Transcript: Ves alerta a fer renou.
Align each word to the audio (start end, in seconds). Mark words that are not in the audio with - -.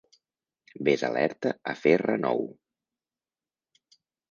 Ves 0.87 1.03
alerta 1.07 1.51
a 1.75 1.77
fer 1.83 1.93
renou. 2.05 2.43